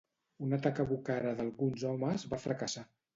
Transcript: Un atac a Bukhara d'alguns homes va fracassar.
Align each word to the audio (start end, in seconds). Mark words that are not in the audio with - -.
Un 0.45 0.55
atac 0.57 0.79
a 0.83 0.85
Bukhara 0.91 1.33
d'alguns 1.41 1.83
homes 1.91 2.25
va 2.33 2.41
fracassar. 2.47 2.85